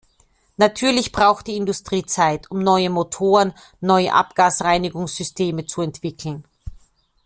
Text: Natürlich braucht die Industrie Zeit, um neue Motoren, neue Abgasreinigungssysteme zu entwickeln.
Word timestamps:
Natürlich 0.57 1.11
braucht 1.11 1.45
die 1.45 1.57
Industrie 1.57 2.03
Zeit, 2.03 2.49
um 2.49 2.57
neue 2.63 2.89
Motoren, 2.89 3.53
neue 3.81 4.13
Abgasreinigungssysteme 4.15 5.67
zu 5.67 5.83
entwickeln. 5.83 6.43